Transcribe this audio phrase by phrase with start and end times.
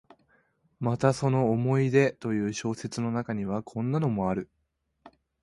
[0.79, 4.49] またその「思い出」という小説の中には、こんなのもある。